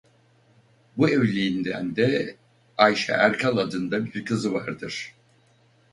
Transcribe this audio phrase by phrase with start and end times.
[0.97, 2.35] Bu evliliğinden de
[2.77, 5.13] Ayşe Erkal adında bir kızı vardır.